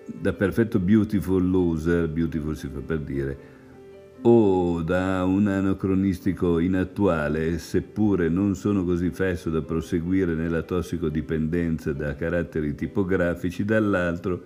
da 0.06 0.32
perfetto 0.32 0.78
beautiful 0.78 1.46
loser, 1.46 2.08
beautiful 2.08 2.56
si 2.56 2.68
fa 2.68 2.80
per 2.80 3.00
dire, 3.00 3.38
o 4.22 4.82
da 4.82 5.24
un 5.24 5.46
anacronistico 5.46 6.58
inattuale, 6.58 7.58
seppure 7.58 8.28
non 8.28 8.54
sono 8.54 8.84
così 8.84 9.10
fesso 9.10 9.50
da 9.50 9.62
proseguire 9.62 10.34
nella 10.34 10.62
tossicodipendenza 10.62 11.92
da 11.92 12.14
caratteri 12.14 12.74
tipografici, 12.74 13.64
dall'altro 13.64 14.42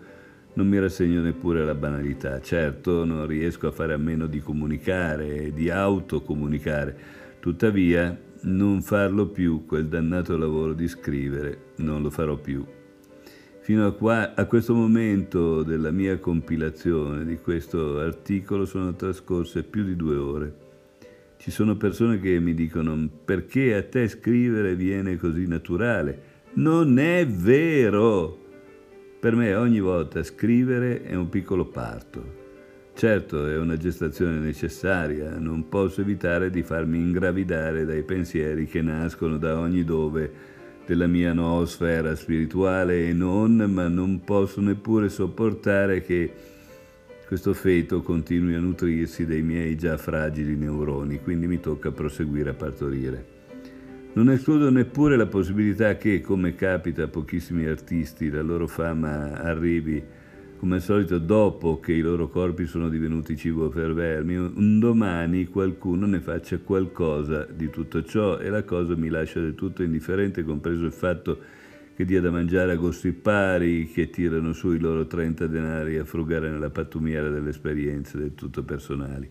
non 0.54 0.68
mi 0.68 0.78
rassegno 0.78 1.20
neppure 1.20 1.62
alla 1.62 1.74
banalità. 1.74 2.40
Certo, 2.40 3.04
non 3.04 3.26
riesco 3.26 3.68
a 3.68 3.72
fare 3.72 3.94
a 3.94 3.98
meno 3.98 4.26
di 4.26 4.40
comunicare 4.40 5.44
e 5.44 5.52
di 5.52 5.70
autocomunicare, 5.70 6.96
tuttavia 7.40 8.18
non 8.42 8.82
farlo 8.82 9.26
più 9.28 9.66
quel 9.66 9.86
dannato 9.86 10.36
lavoro 10.36 10.72
di 10.72 10.88
scrivere, 10.88 11.72
non 11.76 12.02
lo 12.02 12.10
farò 12.10 12.36
più. 12.36 12.64
Fino 13.62 13.86
a, 13.86 13.92
qua, 13.92 14.34
a, 14.34 14.46
questo 14.46 14.74
momento 14.74 15.62
della 15.62 15.90
mia 15.90 16.18
compilazione 16.18 17.26
di 17.26 17.36
questo 17.36 17.98
articolo 17.98 18.64
sono 18.64 18.94
trascorse 18.94 19.64
più 19.64 19.84
di 19.84 19.96
due 19.96 20.16
ore. 20.16 20.54
Ci 21.36 21.50
sono 21.50 21.76
persone 21.76 22.18
che 22.20 22.40
mi 22.40 22.54
dicono 22.54 23.08
perché 23.22 23.74
a 23.74 23.82
te 23.82 24.08
scrivere 24.08 24.74
viene 24.74 25.18
così 25.18 25.46
naturale. 25.46 26.22
Non 26.54 26.98
è 26.98 27.26
vero! 27.26 28.38
Per 29.20 29.36
me 29.36 29.54
ogni 29.54 29.80
volta 29.80 30.22
scrivere 30.22 31.02
è 31.02 31.14
un 31.14 31.28
piccolo 31.28 31.66
parto. 31.66 32.38
Certo, 32.94 33.46
è 33.46 33.58
una 33.58 33.76
gestazione 33.76 34.38
necessaria, 34.38 35.38
non 35.38 35.68
posso 35.68 36.00
evitare 36.00 36.48
di 36.48 36.62
farmi 36.62 36.98
ingravidare 36.98 37.84
dai 37.84 38.02
pensieri 38.02 38.66
che 38.66 38.80
nascono 38.80 39.36
da 39.36 39.58
ogni 39.58 39.84
dove 39.84 40.58
della 40.86 41.06
mia 41.06 41.32
noosfera 41.32 42.14
spirituale 42.14 43.08
e 43.08 43.12
non, 43.12 43.56
ma 43.72 43.88
non 43.88 44.22
posso 44.24 44.60
neppure 44.60 45.08
sopportare 45.08 46.02
che 46.02 46.32
questo 47.26 47.54
feto 47.54 48.02
continui 48.02 48.54
a 48.54 48.58
nutrirsi 48.58 49.24
dei 49.24 49.42
miei 49.42 49.76
già 49.76 49.96
fragili 49.96 50.56
neuroni, 50.56 51.20
quindi 51.20 51.46
mi 51.46 51.60
tocca 51.60 51.92
proseguire 51.92 52.50
a 52.50 52.54
partorire. 52.54 53.24
Non 54.12 54.30
escludo 54.30 54.68
neppure 54.70 55.16
la 55.16 55.26
possibilità 55.26 55.96
che, 55.96 56.20
come 56.20 56.56
capita 56.56 57.04
a 57.04 57.08
pochissimi 57.08 57.66
artisti, 57.66 58.28
la 58.28 58.42
loro 58.42 58.66
fama 58.66 59.40
arrivi 59.40 60.02
come 60.60 60.74
al 60.74 60.82
solito 60.82 61.16
dopo 61.16 61.80
che 61.80 61.94
i 61.94 62.02
loro 62.02 62.28
corpi 62.28 62.66
sono 62.66 62.90
divenuti 62.90 63.34
cibo 63.34 63.70
per 63.70 63.94
vermi, 63.94 64.36
un 64.36 64.78
domani 64.78 65.46
qualcuno 65.46 66.04
ne 66.04 66.20
faccia 66.20 66.58
qualcosa 66.58 67.46
di 67.50 67.70
tutto 67.70 68.04
ciò 68.04 68.36
e 68.36 68.50
la 68.50 68.62
cosa 68.62 68.94
mi 68.94 69.08
lascia 69.08 69.40
del 69.40 69.54
tutto 69.54 69.82
indifferente, 69.82 70.44
compreso 70.44 70.84
il 70.84 70.92
fatto 70.92 71.38
che 71.96 72.04
dia 72.04 72.20
da 72.20 72.30
mangiare 72.30 72.72
a 72.72 72.76
gosti 72.76 73.12
pari, 73.12 73.86
che 73.86 74.10
tirano 74.10 74.52
su 74.52 74.72
i 74.72 74.78
loro 74.78 75.06
30 75.06 75.46
denari 75.46 75.96
a 75.96 76.04
frugare 76.04 76.50
nella 76.50 76.68
pattumiera 76.68 77.30
delle 77.30 77.48
esperienze 77.48 78.18
del 78.18 78.34
tutto 78.34 78.62
personali. 78.62 79.30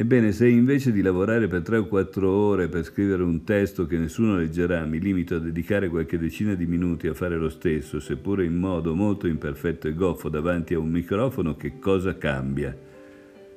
Ebbene, 0.00 0.30
se 0.30 0.46
invece 0.46 0.92
di 0.92 1.02
lavorare 1.02 1.48
per 1.48 1.62
tre 1.62 1.78
o 1.78 1.88
quattro 1.88 2.30
ore 2.30 2.68
per 2.68 2.84
scrivere 2.84 3.24
un 3.24 3.42
testo 3.42 3.84
che 3.84 3.98
nessuno 3.98 4.36
leggerà, 4.36 4.84
mi 4.84 5.00
limito 5.00 5.34
a 5.34 5.38
dedicare 5.40 5.88
qualche 5.88 6.20
decina 6.20 6.54
di 6.54 6.66
minuti 6.66 7.08
a 7.08 7.14
fare 7.14 7.36
lo 7.36 7.48
stesso, 7.48 7.98
seppure 7.98 8.44
in 8.44 8.54
modo 8.54 8.94
molto 8.94 9.26
imperfetto 9.26 9.88
e 9.88 9.94
goffo 9.94 10.28
davanti 10.28 10.74
a 10.74 10.78
un 10.78 10.88
microfono, 10.88 11.56
che 11.56 11.80
cosa 11.80 12.16
cambia? 12.16 12.72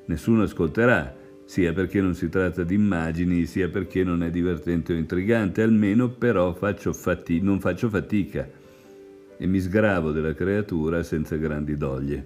Nessuno 0.05 0.41
ascolterà, 0.41 1.15
sia 1.45 1.74
perché 1.74 2.01
non 2.01 2.15
si 2.15 2.27
tratta 2.27 2.63
di 2.63 2.74
immagini, 2.74 3.45
sia 3.45 3.69
perché 3.69 4.03
non 4.03 4.24
è 4.24 4.31
divertente 4.31 4.93
o 4.93 4.95
intrigante, 4.95 5.62
almeno 5.62 6.10
però 6.10 6.55
faccio 6.55 6.91
fati- 6.91 7.39
non 7.39 7.60
faccio 7.60 7.88
fatica 7.88 8.50
e 9.38 9.45
mi 9.45 9.60
sgravo 9.60 10.12
della 10.12 10.33
creatura 10.33 11.03
senza 11.03 11.36
grandi 11.36 11.77
doglie. 11.77 12.25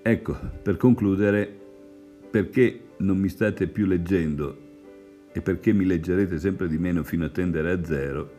Ecco, 0.00 0.38
per 0.62 0.76
concludere, 0.76 1.62
perché 2.34 2.80
non 2.96 3.18
mi 3.18 3.28
state 3.28 3.68
più 3.68 3.86
leggendo 3.86 4.58
e 5.32 5.40
perché 5.40 5.72
mi 5.72 5.84
leggerete 5.84 6.36
sempre 6.40 6.66
di 6.66 6.78
meno 6.78 7.04
fino 7.04 7.26
a 7.26 7.28
tendere 7.28 7.70
a 7.70 7.84
zero, 7.84 8.30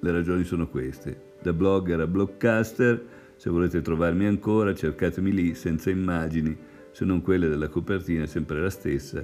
le 0.00 0.10
ragioni 0.10 0.44
sono 0.44 0.66
queste. 0.66 1.34
Da 1.42 1.52
blogger 1.52 2.00
a 2.00 2.06
blogcaster, 2.06 3.04
se 3.36 3.50
volete 3.50 3.82
trovarmi 3.82 4.24
ancora, 4.24 4.74
cercatemi 4.74 5.30
lì 5.30 5.54
senza 5.54 5.90
immagini, 5.90 6.56
se 6.90 7.04
non 7.04 7.20
quelle 7.20 7.50
della 7.50 7.68
copertina, 7.68 8.24
sempre 8.24 8.62
la 8.62 8.70
stessa. 8.70 9.22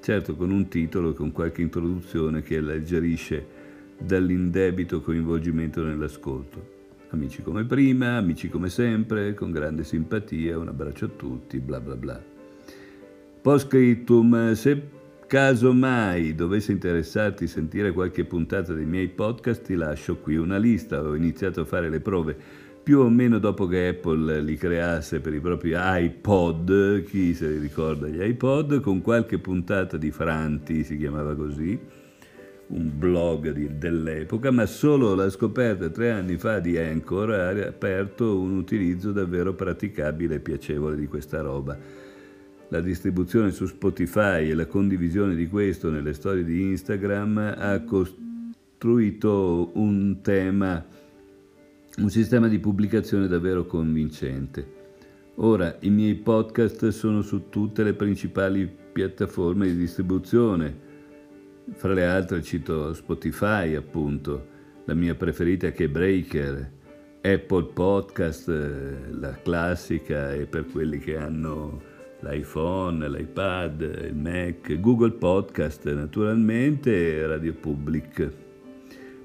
Certo 0.00 0.34
con 0.34 0.50
un 0.50 0.66
titolo 0.66 1.10
e 1.10 1.14
con 1.14 1.30
qualche 1.30 1.62
introduzione 1.62 2.42
che 2.42 2.56
alleggerisce 2.56 3.46
dall'indebito 4.00 5.00
coinvolgimento 5.00 5.84
nell'ascolto. 5.84 6.76
Amici 7.10 7.42
come 7.42 7.62
prima, 7.62 8.16
amici 8.16 8.48
come 8.48 8.68
sempre, 8.68 9.34
con 9.34 9.52
grande 9.52 9.84
simpatia, 9.84 10.58
un 10.58 10.66
abbraccio 10.66 11.04
a 11.04 11.10
tutti, 11.10 11.60
bla 11.60 11.78
bla 11.78 11.94
bla. 11.94 12.37
Postscriptum, 13.40 14.52
se 14.54 14.82
caso 15.28 15.72
mai 15.72 16.34
dovesse 16.34 16.72
interessarti 16.72 17.46
sentire 17.46 17.92
qualche 17.92 18.24
puntata 18.24 18.72
dei 18.72 18.84
miei 18.84 19.08
podcast, 19.08 19.62
ti 19.62 19.74
lascio 19.74 20.16
qui 20.16 20.36
una 20.36 20.58
lista. 20.58 21.00
Ho 21.02 21.14
iniziato 21.14 21.60
a 21.60 21.64
fare 21.64 21.88
le 21.88 22.00
prove 22.00 22.36
più 22.82 23.00
o 23.00 23.08
meno 23.08 23.38
dopo 23.38 23.66
che 23.66 23.88
Apple 23.88 24.40
li 24.40 24.56
creasse 24.56 25.20
per 25.20 25.34
i 25.34 25.40
propri 25.40 25.72
iPod, 25.74 27.04
chi 27.04 27.34
se 27.34 27.48
li 27.48 27.58
ricorda 27.58 28.08
gli 28.08 28.20
iPod, 28.20 28.80
con 28.80 29.02
qualche 29.02 29.38
puntata 29.38 29.96
di 29.96 30.10
Franti, 30.10 30.82
si 30.82 30.96
chiamava 30.96 31.36
così, 31.36 31.78
un 32.68 32.90
blog 32.98 33.52
di, 33.52 33.78
dell'epoca, 33.78 34.50
ma 34.50 34.66
solo 34.66 35.14
la 35.14 35.28
scoperta 35.30 35.90
tre 35.90 36.10
anni 36.10 36.38
fa 36.38 36.58
di 36.58 36.76
Anchor 36.76 37.30
ha 37.30 37.48
aperto 37.50 38.40
un 38.40 38.56
utilizzo 38.56 39.12
davvero 39.12 39.52
praticabile 39.54 40.36
e 40.36 40.40
piacevole 40.40 40.96
di 40.96 41.06
questa 41.06 41.40
roba. 41.40 42.06
La 42.70 42.80
distribuzione 42.80 43.50
su 43.50 43.64
Spotify 43.64 44.50
e 44.50 44.54
la 44.54 44.66
condivisione 44.66 45.34
di 45.34 45.48
questo 45.48 45.88
nelle 45.88 46.12
storie 46.12 46.44
di 46.44 46.60
Instagram 46.60 47.54
ha 47.56 47.80
costruito 47.80 49.70
un 49.72 50.18
tema, 50.20 50.84
un 51.96 52.10
sistema 52.10 52.46
di 52.46 52.58
pubblicazione 52.58 53.26
davvero 53.26 53.64
convincente. 53.64 54.76
Ora 55.36 55.78
i 55.80 55.88
miei 55.88 56.14
podcast 56.16 56.88
sono 56.88 57.22
su 57.22 57.48
tutte 57.48 57.82
le 57.82 57.94
principali 57.94 58.70
piattaforme 58.92 59.66
di 59.68 59.76
distribuzione 59.76 60.86
fra 61.72 61.94
le 61.94 62.04
altre 62.04 62.42
cito 62.42 62.92
Spotify, 62.92 63.76
appunto, 63.76 64.46
la 64.84 64.94
mia 64.94 65.14
preferita 65.14 65.70
che 65.70 65.84
è 65.84 65.88
Breaker, 65.88 66.72
Apple 67.22 67.64
Podcast, 67.72 68.48
eh, 68.48 69.10
la 69.12 69.32
classica 69.42 70.34
e 70.34 70.44
per 70.44 70.66
quelli 70.66 70.98
che 70.98 71.16
hanno 71.16 71.96
l'iPhone, 72.20 73.08
l'iPad, 73.08 74.06
il 74.08 74.16
Mac, 74.16 74.80
Google 74.80 75.12
Podcast 75.12 75.90
naturalmente, 75.92 77.26
Radio 77.26 77.52
Public, 77.54 78.30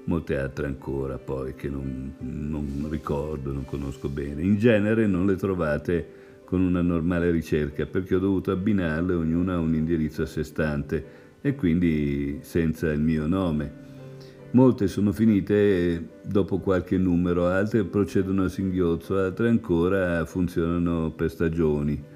molte 0.04 0.38
altre 0.38 0.66
ancora 0.66 1.18
poi 1.18 1.54
che 1.54 1.68
non, 1.68 2.14
non 2.18 2.86
ricordo, 2.88 3.52
non 3.52 3.64
conosco 3.64 4.08
bene. 4.08 4.42
In 4.42 4.58
genere 4.58 5.06
non 5.06 5.26
le 5.26 5.36
trovate 5.36 6.22
con 6.44 6.60
una 6.60 6.82
normale 6.82 7.30
ricerca 7.30 7.86
perché 7.86 8.14
ho 8.14 8.20
dovuto 8.20 8.52
abbinarle 8.52 9.14
ognuna 9.14 9.54
a 9.54 9.58
un 9.58 9.74
indirizzo 9.74 10.22
a 10.22 10.26
sé 10.26 10.44
stante 10.44 11.22
e 11.40 11.54
quindi 11.56 12.38
senza 12.42 12.90
il 12.92 13.00
mio 13.00 13.26
nome. 13.26 13.82
Molte 14.52 14.86
sono 14.86 15.10
finite 15.10 16.20
dopo 16.22 16.58
qualche 16.58 16.96
numero, 16.96 17.48
altre 17.48 17.82
procedono 17.82 18.44
a 18.44 18.48
singhiozzo, 18.48 19.18
altre 19.18 19.48
ancora 19.48 20.24
funzionano 20.26 21.10
per 21.10 21.28
stagioni. 21.28 22.12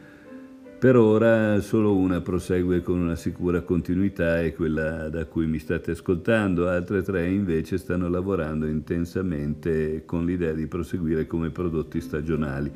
Per 0.78 0.94
ora 0.94 1.60
solo 1.60 1.96
una 1.96 2.20
prosegue 2.20 2.82
con 2.82 3.00
una 3.00 3.16
sicura 3.16 3.62
continuità, 3.62 4.40
è 4.40 4.54
quella 4.54 5.08
da 5.08 5.24
cui 5.24 5.44
mi 5.48 5.58
state 5.58 5.90
ascoltando, 5.90 6.68
altre 6.68 7.02
tre 7.02 7.26
invece 7.26 7.78
stanno 7.78 8.08
lavorando 8.08 8.64
intensamente 8.64 10.04
con 10.04 10.24
l'idea 10.24 10.52
di 10.52 10.68
proseguire 10.68 11.26
come 11.26 11.50
prodotti 11.50 12.00
stagionali. 12.00 12.70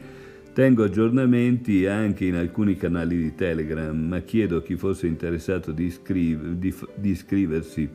Tengo 0.52 0.82
aggiornamenti 0.82 1.86
anche 1.86 2.24
in 2.24 2.34
alcuni 2.34 2.76
canali 2.76 3.16
di 3.16 3.36
Telegram, 3.36 3.96
ma 3.96 4.18
chiedo 4.18 4.56
a 4.56 4.62
chi 4.62 4.74
fosse 4.74 5.06
interessato 5.06 5.70
di, 5.70 5.84
iscriver, 5.84 6.54
di, 6.54 6.74
di 6.96 7.10
iscriversi, 7.10 7.88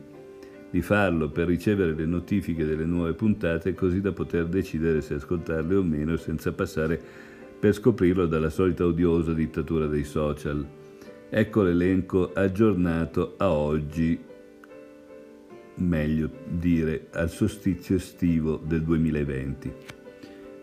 di 0.70 0.80
farlo 0.80 1.28
per 1.28 1.48
ricevere 1.48 1.92
le 1.92 2.06
notifiche 2.06 2.64
delle 2.64 2.86
nuove 2.86 3.12
puntate 3.12 3.74
così 3.74 4.00
da 4.00 4.12
poter 4.12 4.46
decidere 4.46 5.02
se 5.02 5.16
ascoltarle 5.16 5.74
o 5.74 5.82
meno 5.82 6.16
senza 6.16 6.50
passare 6.50 7.26
per 7.58 7.74
scoprirlo 7.74 8.26
dalla 8.26 8.50
solita 8.50 8.84
odiosa 8.86 9.32
dittatura 9.32 9.86
dei 9.86 10.04
social. 10.04 10.66
Ecco 11.30 11.62
l'elenco 11.62 12.32
aggiornato 12.32 13.34
a 13.36 13.50
oggi, 13.50 14.18
meglio 15.74 16.30
dire 16.46 17.08
al 17.12 17.30
solstizio 17.30 17.96
estivo 17.96 18.60
del 18.64 18.82
2020. 18.82 19.72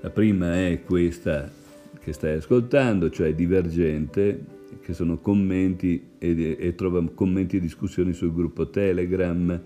La 0.02 0.10
prima 0.10 0.56
è 0.68 0.82
questa 0.84 1.52
che 2.00 2.14
stai 2.14 2.38
ascoltando, 2.38 3.10
cioè 3.10 3.34
Divergente, 3.34 4.54
che 4.82 4.94
sono 4.94 5.18
commenti 5.18 6.12
e, 6.18 6.56
e 6.60 6.76
trova 6.76 7.04
commenti 7.14 7.58
e 7.58 7.60
discussioni 7.60 8.14
sul 8.14 8.34
gruppo 8.34 8.70
Telegram. 8.70 9.62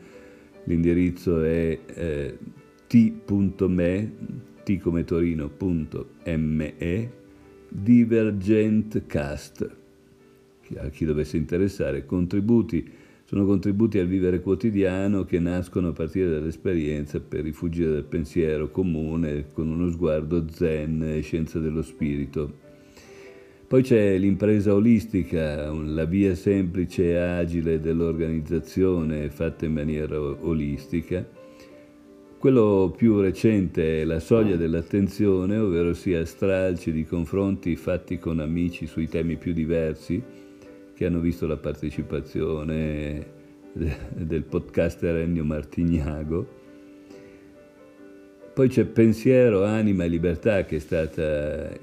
L'indirizzo 0.63 1.41
è 1.43 1.79
eh, 1.85 2.37
t.me, 2.87 4.11
t 4.63 4.77
come 4.79 5.03
torino.me, 5.03 6.73
Divergentcast. 7.69 9.77
A 10.77 10.89
chi 10.89 11.05
dovesse 11.05 11.37
interessare, 11.37 12.05
contributi 12.05 12.89
sono 13.25 13.45
contributi 13.45 13.99
al 13.99 14.07
vivere 14.07 14.41
quotidiano 14.41 15.23
che 15.23 15.39
nascono 15.39 15.89
a 15.89 15.93
partire 15.93 16.31
dall'esperienza 16.31 17.19
per 17.19 17.43
rifuggire 17.43 17.91
dal 17.91 18.05
pensiero 18.05 18.71
comune 18.71 19.51
con 19.53 19.69
uno 19.69 19.91
sguardo 19.91 20.47
zen 20.49 21.03
e 21.03 21.21
scienza 21.21 21.59
dello 21.59 21.83
spirito. 21.83 22.67
Poi 23.67 23.83
c'è 23.83 24.17
l'impresa 24.17 24.73
olistica, 24.73 25.71
la 25.71 26.05
via 26.05 26.33
semplice 26.33 27.09
e 27.09 27.17
agile 27.17 27.79
dell'organizzazione 27.79 29.29
fatta 29.29 29.65
in 29.65 29.73
maniera 29.73 30.19
olistica. 30.19 31.37
Quello 32.39 32.93
più 32.95 33.19
recente 33.19 33.99
è 34.01 34.05
la 34.05 34.21
soglia 34.21 34.55
dell'attenzione, 34.55 35.57
ovvero 35.57 35.93
sia 35.93 36.23
stralci 36.23 36.93
di 36.93 37.03
confronti 37.03 37.75
fatti 37.75 38.17
con 38.17 38.39
amici 38.39 38.87
sui 38.87 39.09
temi 39.09 39.35
più 39.35 39.51
diversi, 39.51 40.23
che 40.93 41.05
hanno 41.05 41.19
visto 41.19 41.47
la 41.47 41.57
partecipazione 41.57 43.25
del 43.73 44.43
podcaster 44.43 45.17
Ennio 45.17 45.43
Martignago. 45.43 46.47
Poi 48.53 48.69
c'è 48.69 48.85
Pensiero, 48.85 49.65
Anima 49.65 50.05
e 50.05 50.07
Libertà 50.07 50.63
che 50.63 50.77
è 50.77 50.79
stato 50.79 51.21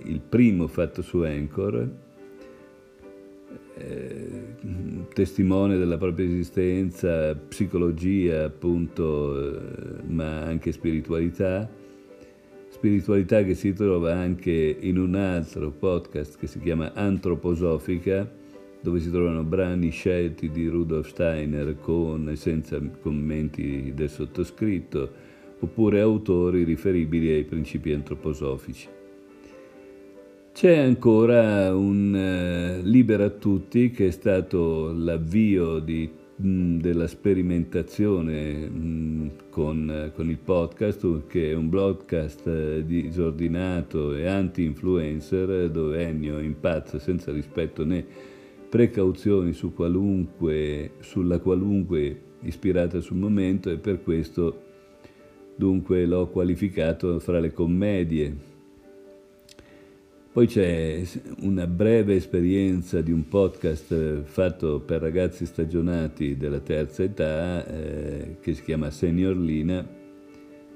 il 0.04 0.20
primo 0.26 0.68
fatto 0.68 1.02
su 1.02 1.18
Anchor, 1.18 2.05
testimone 5.16 5.78
della 5.78 5.96
propria 5.96 6.26
esistenza, 6.26 7.34
psicologia 7.34 8.44
appunto, 8.44 9.50
eh, 9.50 10.02
ma 10.08 10.42
anche 10.42 10.72
spiritualità. 10.72 11.66
Spiritualità 12.68 13.42
che 13.42 13.54
si 13.54 13.72
trova 13.72 14.14
anche 14.14 14.76
in 14.78 14.98
un 14.98 15.14
altro 15.14 15.70
podcast 15.70 16.36
che 16.38 16.46
si 16.46 16.60
chiama 16.60 16.92
Antroposofica, 16.92 18.30
dove 18.82 19.00
si 19.00 19.10
trovano 19.10 19.42
brani 19.42 19.88
scelti 19.88 20.50
di 20.50 20.66
Rudolf 20.66 21.08
Steiner 21.08 21.78
con 21.80 22.28
e 22.28 22.36
senza 22.36 22.78
commenti 23.00 23.94
del 23.94 24.10
sottoscritto, 24.10 25.10
oppure 25.60 25.98
autori 25.98 26.62
riferibili 26.62 27.32
ai 27.32 27.44
principi 27.44 27.90
antroposofici. 27.94 28.95
C'è 30.56 30.78
ancora 30.78 31.76
un 31.76 32.14
uh, 32.14 32.82
Libera 32.82 33.28
Tutti 33.28 33.90
che 33.90 34.06
è 34.06 34.10
stato 34.10 34.90
l'avvio 34.90 35.80
di, 35.80 36.10
mh, 36.34 36.78
della 36.78 37.06
sperimentazione 37.06 38.66
mh, 38.66 39.30
con, 39.50 40.12
con, 40.14 40.30
il 40.30 40.38
podcast, 40.38 41.26
che 41.26 41.50
è 41.50 41.54
un 41.54 41.68
broadcast 41.68 42.46
uh, 42.46 42.80
disordinato 42.80 44.14
e 44.14 44.28
anti-influencer 44.28 45.68
dove 45.68 46.02
Ennio 46.02 46.38
impazza 46.38 46.98
senza 46.98 47.32
rispetto 47.32 47.84
né 47.84 48.02
precauzioni 48.70 49.52
su 49.52 49.74
qualunque, 49.74 50.92
sulla 51.00 51.38
qualunque 51.38 52.18
ispirata 52.44 53.00
sul 53.00 53.18
momento 53.18 53.68
e 53.68 53.76
per 53.76 54.02
questo 54.02 54.62
dunque 55.54 56.06
l'ho 56.06 56.28
qualificato 56.28 57.18
fra 57.18 57.40
le 57.40 57.52
commedie. 57.52 58.45
Poi 60.36 60.46
c'è 60.46 61.02
una 61.44 61.66
breve 61.66 62.16
esperienza 62.16 63.00
di 63.00 63.10
un 63.10 63.26
podcast 63.26 64.24
fatto 64.24 64.80
per 64.80 65.00
ragazzi 65.00 65.46
stagionati 65.46 66.36
della 66.36 66.60
terza 66.60 67.02
età 67.04 67.66
eh, 67.66 68.36
che 68.42 68.52
si 68.52 68.62
chiama 68.62 68.90
Senior 68.90 69.34
Lina 69.34 69.82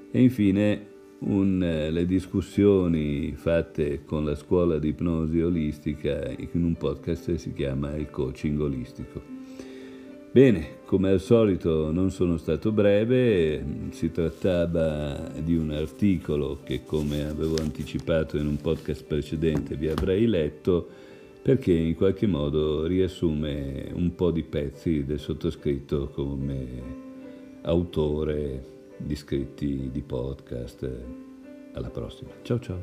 e 0.09 0.19
infine 0.19 0.87
un, 1.19 1.61
eh, 1.61 1.91
le 1.91 2.07
discussioni 2.07 3.33
fatte 3.35 4.03
con 4.03 4.25
la 4.25 4.33
scuola 4.33 4.79
di 4.79 4.87
ipnosi 4.87 5.39
olistica 5.41 6.27
in 6.27 6.63
un 6.63 6.73
podcast 6.75 7.27
che 7.27 7.37
si 7.37 7.53
chiama 7.53 7.95
Il 7.95 8.09
coaching 8.09 8.59
olistico. 8.59 9.40
Bene, 10.33 10.77
come 10.85 11.09
al 11.09 11.19
solito 11.19 11.91
non 11.91 12.09
sono 12.09 12.37
stato 12.37 12.71
breve, 12.71 13.89
si 13.89 14.11
trattava 14.11 15.29
di 15.43 15.57
un 15.57 15.71
articolo 15.71 16.59
che 16.63 16.85
come 16.85 17.27
avevo 17.27 17.57
anticipato 17.57 18.37
in 18.37 18.47
un 18.47 18.55
podcast 18.55 19.03
precedente 19.03 19.75
vi 19.75 19.89
avrei 19.89 20.25
letto 20.27 20.87
perché 21.41 21.73
in 21.73 21.95
qualche 21.95 22.27
modo 22.27 22.85
riassume 22.85 23.89
un 23.93 24.15
po' 24.15 24.31
di 24.31 24.43
pezzi 24.43 25.03
del 25.03 25.19
sottoscritto 25.19 26.07
come 26.07 27.09
autore 27.63 28.63
di 28.95 29.17
scritti 29.17 29.89
di 29.91 30.01
podcast. 30.01 30.89
Alla 31.73 31.89
prossima. 31.89 32.29
Ciao 32.43 32.59
ciao. 32.59 32.79